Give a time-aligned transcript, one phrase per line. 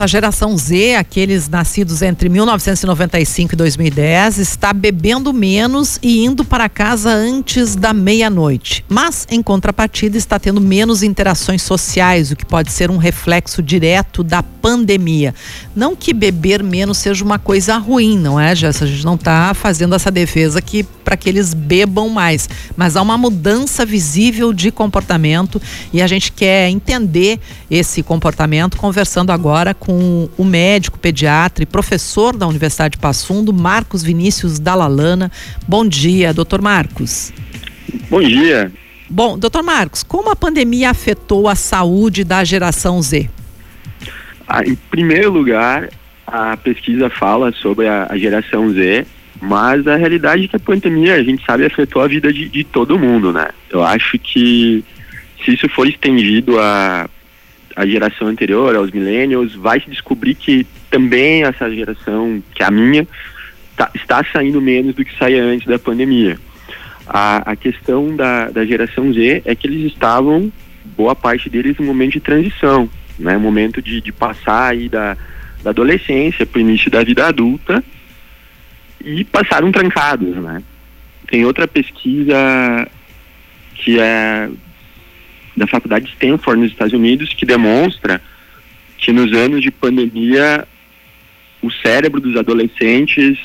[0.00, 6.68] A geração Z, aqueles nascidos entre 1995 e 2010, está bebendo menos e indo para
[6.68, 8.84] casa antes da meia-noite.
[8.88, 14.22] Mas, em contrapartida, está tendo menos interações sociais, o que pode ser um reflexo direto
[14.22, 15.34] da pandemia.
[15.74, 18.80] Não que beber menos seja uma coisa ruim, não é, Jess?
[18.80, 22.48] A gente não está fazendo essa defesa aqui para que eles bebam mais.
[22.76, 25.60] Mas há uma mudança visível de comportamento
[25.92, 31.66] e a gente quer entender esse comportamento conversando agora com com o médico, pediatra e
[31.66, 35.32] professor da Universidade de Passundo, Marcos Vinícius Dalalana.
[35.66, 37.32] Bom dia, doutor Marcos.
[38.10, 38.70] Bom dia.
[39.08, 43.30] Bom, doutor Marcos, como a pandemia afetou a saúde da geração Z?
[44.46, 45.88] Ah, em primeiro lugar,
[46.26, 49.06] a pesquisa fala sobre a, a, geração Z,
[49.40, 52.62] mas a realidade é que a pandemia, a gente sabe, afetou a vida de, de
[52.62, 53.48] todo mundo, né?
[53.70, 54.84] Eu acho que
[55.42, 57.08] se isso for estendido a
[57.78, 62.72] a geração anterior, aos millennials, vai se descobrir que também essa geração, que é a
[62.72, 63.06] minha,
[63.76, 66.36] tá, está saindo menos do que saía antes da pandemia.
[67.06, 70.52] A, a questão da, da geração Z é que eles estavam,
[70.96, 73.38] boa parte deles, no momento de transição, né?
[73.38, 75.16] Momento de, de passar aí da,
[75.62, 77.84] da adolescência para o início da vida adulta
[79.04, 80.64] e passaram trancados, né?
[81.28, 82.34] Tem outra pesquisa
[83.76, 84.50] que é
[85.58, 88.20] da Faculdade de Stanford, nos Estados Unidos, que demonstra
[88.96, 90.66] que nos anos de pandemia
[91.60, 93.38] o cérebro dos adolescentes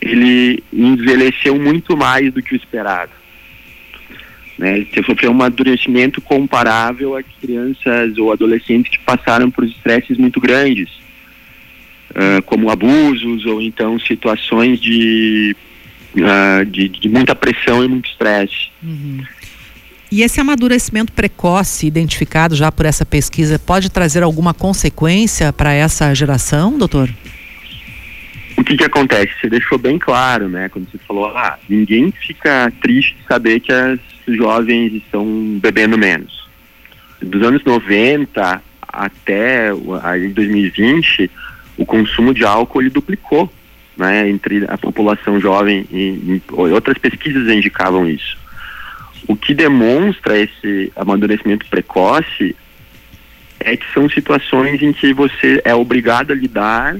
[0.00, 3.12] ele envelheceu muito mais do que o esperado.
[4.58, 4.78] Né?
[4.78, 10.88] Ele sofreu um amadurecimento comparável a crianças ou adolescentes que passaram por estresses muito grandes,
[12.10, 15.54] uh, como abusos ou então situações de,
[16.16, 18.70] uh, de, de, muita pressão e muito estresse.
[18.82, 19.22] Uhum.
[20.10, 26.14] E esse amadurecimento precoce, identificado já por essa pesquisa, pode trazer alguma consequência para essa
[26.14, 27.10] geração, doutor?
[28.56, 29.32] O que, que acontece?
[29.40, 30.68] Você deixou bem claro, né?
[30.68, 36.46] Quando você falou, ah, ninguém fica triste de saber que as jovens estão bebendo menos.
[37.20, 39.70] Dos anos 90 até
[40.02, 41.30] aí 2020,
[41.76, 43.52] o consumo de álcool ele duplicou,
[43.96, 44.28] né?
[44.28, 46.42] Entre a população jovem e, e
[46.72, 48.45] outras pesquisas indicavam isso.
[49.28, 52.54] O que demonstra esse amadurecimento precoce
[53.58, 56.96] é que são situações em que você é obrigado a lidar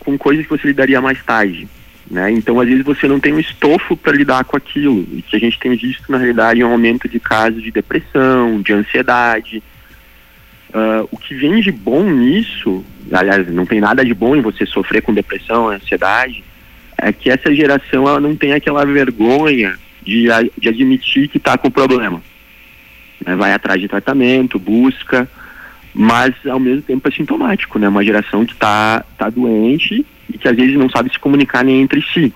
[0.00, 1.68] com coisas que você lidaria mais tarde.
[2.10, 2.32] Né?
[2.32, 5.06] Então, às vezes, você não tem um estofo para lidar com aquilo.
[5.12, 8.60] E que a gente tem visto, na realidade, é um aumento de casos de depressão,
[8.60, 9.62] de ansiedade.
[10.70, 14.66] Uh, o que vem de bom nisso, aliás, não tem nada de bom em você
[14.66, 16.42] sofrer com depressão, ansiedade,
[16.98, 20.26] é que essa geração ela não tem aquela vergonha de,
[20.58, 22.22] de admitir que está com problema.
[23.24, 23.36] Né?
[23.36, 25.28] Vai atrás de tratamento, busca,
[25.94, 27.88] mas ao mesmo tempo é sintomático, né?
[27.88, 31.82] Uma geração que está tá doente e que às vezes não sabe se comunicar nem
[31.82, 32.32] entre si.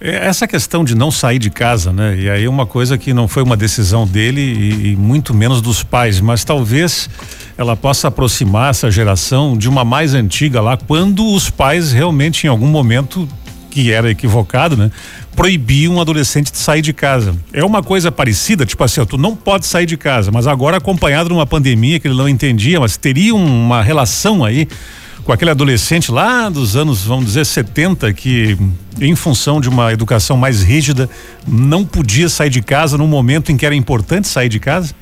[0.00, 2.16] É, essa questão de não sair de casa, né?
[2.16, 5.82] E aí uma coisa que não foi uma decisão dele e, e, muito menos dos
[5.82, 7.10] pais, mas talvez
[7.56, 12.50] ela possa aproximar essa geração de uma mais antiga lá, quando os pais realmente em
[12.50, 13.28] algum momento
[13.70, 14.90] que era equivocado, né?
[15.38, 17.36] Proibir um adolescente de sair de casa.
[17.52, 20.78] É uma coisa parecida, tipo assim, ó, tu não pode sair de casa, mas agora
[20.78, 24.66] acompanhado de uma pandemia que ele não entendia, mas teria uma relação aí
[25.22, 28.58] com aquele adolescente lá dos anos, vamos dizer, 70, que
[29.00, 31.08] em função de uma educação mais rígida,
[31.46, 34.92] não podia sair de casa no momento em que era importante sair de casa?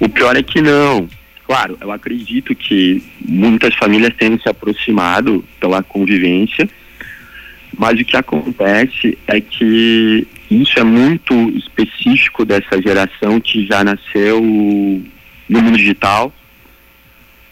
[0.00, 1.06] O pior é que não.
[1.46, 6.68] Claro, eu acredito que muitas famílias têm se aproximado pela convivência,
[7.76, 14.40] mas o que acontece é que isso é muito específico dessa geração que já nasceu
[14.40, 16.32] no mundo digital.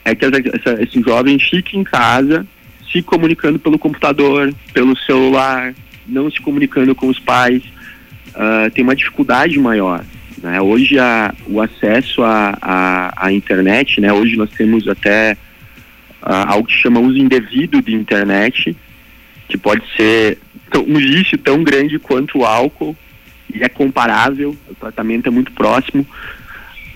[0.05, 2.47] É que essa, esse jovem fica em casa
[2.91, 5.75] se comunicando pelo computador, pelo celular,
[6.07, 7.63] não se comunicando com os pais,
[8.29, 10.05] uh, tem uma dificuldade maior.
[10.43, 10.61] Né?
[10.61, 14.13] Hoje a, o acesso à internet, né?
[14.13, 15.37] hoje nós temos até
[16.23, 18.77] uh, algo que chama uso indevido de internet,
[19.49, 20.39] que pode ser
[20.87, 22.97] um vício tão grande quanto o álcool
[23.53, 26.07] e é comparável, o tratamento é muito próximo.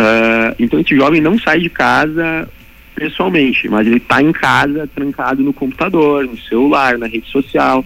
[0.00, 2.48] Uh, então esse jovem não sai de casa
[2.94, 7.84] pessoalmente, mas ele está em casa trancado no computador, no celular, na rede social.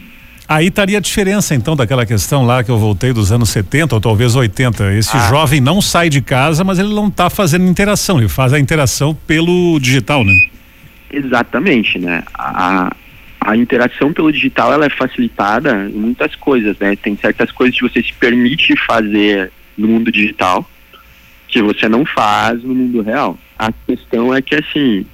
[0.48, 4.00] Aí estaria a diferença então daquela questão lá que eu voltei dos anos 70 ou
[4.00, 4.92] talvez 80.
[4.94, 5.28] Esse ah.
[5.28, 9.14] jovem não sai de casa, mas ele não está fazendo interação, ele faz a interação
[9.26, 10.34] pelo digital, né?
[11.12, 12.22] Exatamente, né?
[12.34, 12.94] A,
[13.44, 16.96] a interação pelo digital ela é facilitada em muitas coisas, né?
[16.96, 20.68] Tem certas coisas que você se permite fazer no mundo digital
[21.46, 23.38] que você não faz no mundo real.
[23.58, 25.06] A questão é que assim,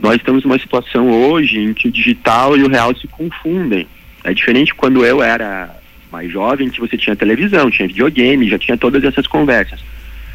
[0.00, 3.86] Nós estamos numa situação hoje em que o digital e o real se confundem.
[4.24, 5.70] É diferente quando eu era
[6.10, 9.80] mais jovem, que você tinha televisão, tinha videogame, já tinha todas essas conversas.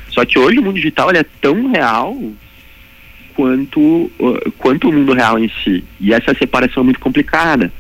[0.10, 2.18] Só que hoje o mundo digital é tão real
[3.40, 5.82] quanto, uh, quanto o mundo real em si.
[5.98, 7.72] E essa separação é muito complicada.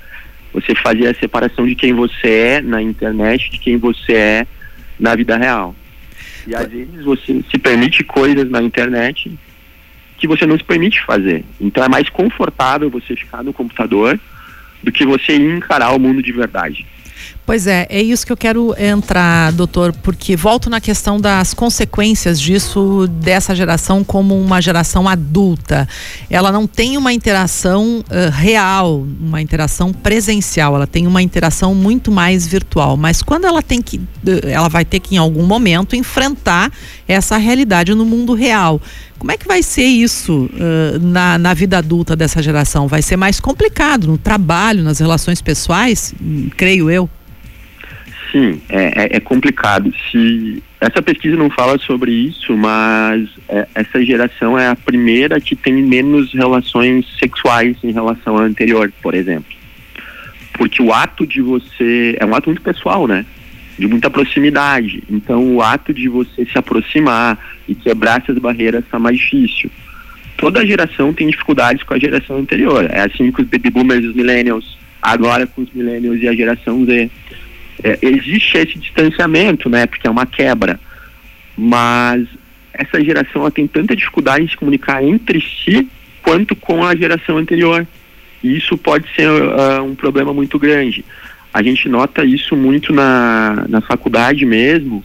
[0.53, 4.47] Você fazia a separação de quem você é na internet de quem você é
[4.97, 5.75] na vida real.
[6.47, 9.37] E às vezes você se permite coisas na internet
[10.17, 11.43] que você não se permite fazer.
[11.59, 14.17] Então é mais confortável você ficar no computador
[14.81, 16.85] do que você encarar o mundo de verdade.
[17.49, 22.39] Pois é, é isso que eu quero entrar, doutor, porque volto na questão das consequências
[22.39, 25.89] disso, dessa geração como uma geração adulta.
[26.29, 32.11] Ela não tem uma interação uh, real, uma interação presencial, ela tem uma interação muito
[32.11, 32.95] mais virtual.
[32.95, 33.99] Mas quando ela tem que,
[34.47, 36.71] ela vai ter que em algum momento enfrentar
[37.07, 38.79] essa realidade no mundo real.
[39.17, 42.87] Como é que vai ser isso uh, na, na vida adulta dessa geração?
[42.87, 46.13] Vai ser mais complicado no trabalho, nas relações pessoais,
[46.55, 47.09] creio eu.
[48.31, 49.91] Sim, é, é, é, complicado.
[50.11, 55.55] Se essa pesquisa não fala sobre isso, mas é, essa geração é a primeira que
[55.55, 59.51] tem menos relações sexuais em relação à anterior, por exemplo.
[60.53, 63.25] Porque o ato de você é um ato muito pessoal, né?
[63.79, 65.01] De muita proximidade.
[65.09, 69.71] Então, o ato de você se aproximar e quebrar essas barreiras está mais difícil.
[70.37, 72.85] Toda geração tem dificuldades com a geração anterior.
[72.91, 76.35] É assim com os baby boomers e os millennials, agora com os millennials e a
[76.35, 77.09] geração Z
[77.83, 79.85] é, existe esse distanciamento, né?
[79.85, 80.79] Porque é uma quebra.
[81.57, 82.27] Mas
[82.73, 85.87] essa geração ela tem tanta dificuldade de se comunicar entre si
[86.21, 87.85] quanto com a geração anterior.
[88.43, 91.03] E isso pode ser uh, um problema muito grande.
[91.53, 95.03] A gente nota isso muito na, na faculdade mesmo.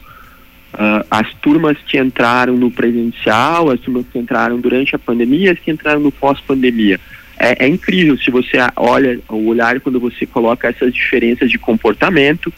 [0.74, 5.58] Uh, as turmas que entraram no presencial, as turmas que entraram durante a pandemia, as
[5.58, 7.00] que entraram no pós-pandemia.
[7.44, 12.52] É, é, incrível se você olha o olhar quando você coloca essas diferenças de comportamento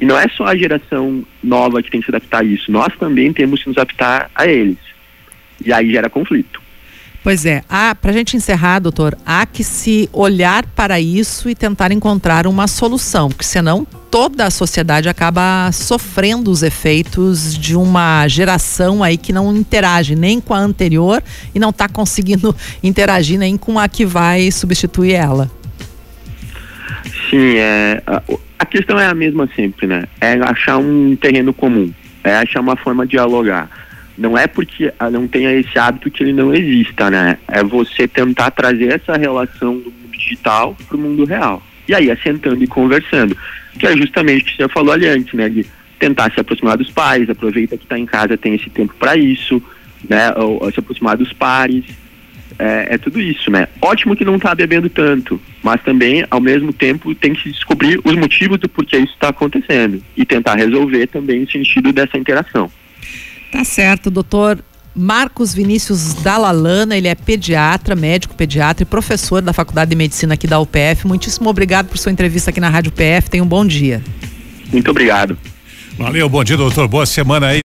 [0.00, 2.92] e não é só a geração nova que tem que se adaptar a isso, nós
[2.96, 4.78] também temos que nos adaptar a eles.
[5.64, 6.61] E aí gera conflito.
[7.22, 7.62] Pois é,
[8.00, 12.66] para a gente encerrar, doutor, há que se olhar para isso e tentar encontrar uma
[12.66, 19.32] solução, porque senão toda a sociedade acaba sofrendo os efeitos de uma geração aí que
[19.32, 21.22] não interage nem com a anterior
[21.54, 25.48] e não está conseguindo interagir nem com a que vai substituir ela.
[27.30, 28.02] Sim, é,
[28.58, 30.04] a questão é a mesma sempre, né?
[30.20, 31.92] É achar um terreno comum,
[32.24, 33.70] é achar uma forma de dialogar.
[34.16, 37.38] Não é porque não tenha esse hábito que ele não exista, né?
[37.48, 41.62] É você tentar trazer essa relação do mundo digital para o mundo real.
[41.88, 43.36] E aí, assentando e conversando.
[43.78, 45.48] Que é justamente o que você falou ali antes, né?
[45.48, 45.66] De
[45.98, 49.62] tentar se aproximar dos pais, aproveita que está em casa, tem esse tempo para isso,
[50.08, 50.32] né?
[50.36, 51.84] Ou, ou se aproximar dos pares,
[52.58, 53.68] é, é, tudo isso, né?
[53.80, 58.14] Ótimo que não está bebendo tanto, mas também, ao mesmo tempo, tem que descobrir os
[58.14, 62.70] motivos do porquê isso está acontecendo e tentar resolver também o sentido dessa interação.
[63.52, 64.58] Tá certo, doutor.
[64.94, 70.46] Marcos Vinícius Dalalana, ele é pediatra, médico pediatra e professor da Faculdade de Medicina aqui
[70.46, 71.06] da UPF.
[71.06, 73.30] Muitíssimo obrigado por sua entrevista aqui na Rádio PF.
[73.30, 74.02] Tenha um bom dia.
[74.72, 75.36] Muito obrigado.
[75.98, 76.88] Valeu, bom dia, doutor.
[76.88, 77.60] Boa semana aí.